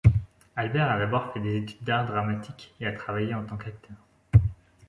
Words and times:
Albers 0.55 0.89
a 0.89 0.97
d'abord 0.97 1.31
fait 1.31 1.39
des 1.41 1.57
études 1.57 1.83
d'art 1.83 2.07
dramatique 2.07 2.73
et 2.79 2.87
a 2.87 2.91
travaillé 2.91 3.35
en 3.35 3.45
tant 3.45 3.55
qu'acteur. 3.57 3.97